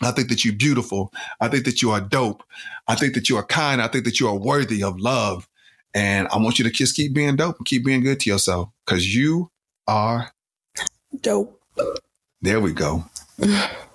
I 0.04 0.12
think 0.12 0.30
that 0.30 0.46
you're 0.46 0.54
beautiful. 0.54 1.12
I 1.40 1.48
think 1.48 1.66
that 1.66 1.82
you 1.82 1.90
are 1.92 2.02
dope. 2.02 2.44
I 2.88 2.94
think 2.94 3.16
that 3.16 3.30
you 3.30 3.38
are 3.38 3.46
kind. 3.46 3.82
I 3.82 3.88
think 3.88 4.06
that 4.06 4.20
you 4.20 4.28
are 4.28 4.38
worthy 4.38 4.84
of 4.84 5.00
love. 5.00 5.48
And 5.98 6.28
I 6.28 6.38
want 6.38 6.60
you 6.60 6.66
to 6.66 6.70
just 6.70 6.96
keep 6.96 7.12
being 7.16 7.36
dope 7.36 7.58
and 7.58 7.66
keep 7.66 7.84
being 7.84 8.04
good 8.04 8.20
to 8.20 8.30
yourself 8.30 8.70
because 8.86 9.16
you 9.16 9.50
are, 9.88 10.32
Dope. 11.22 11.60
there 12.40 12.60
we 12.60 12.72
go. 12.72 13.04